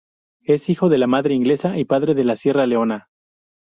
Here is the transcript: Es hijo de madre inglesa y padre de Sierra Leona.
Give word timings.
Es 0.41 0.67
hijo 0.69 0.89
de 0.89 1.05
madre 1.05 1.35
inglesa 1.35 1.77
y 1.77 1.85
padre 1.85 2.15
de 2.15 2.35
Sierra 2.35 2.65
Leona. 2.65 3.07